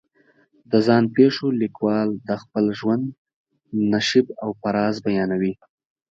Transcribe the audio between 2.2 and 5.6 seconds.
د خپل ژوند نشیب و فراز بیانوي.